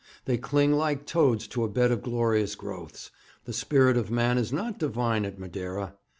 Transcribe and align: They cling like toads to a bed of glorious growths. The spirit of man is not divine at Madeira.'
They 0.25 0.39
cling 0.39 0.73
like 0.73 1.05
toads 1.05 1.45
to 1.49 1.63
a 1.63 1.69
bed 1.69 1.91
of 1.91 2.01
glorious 2.01 2.55
growths. 2.55 3.11
The 3.45 3.53
spirit 3.53 3.97
of 3.97 4.09
man 4.09 4.39
is 4.39 4.51
not 4.51 4.79
divine 4.79 5.25
at 5.25 5.37
Madeira.' 5.37 5.93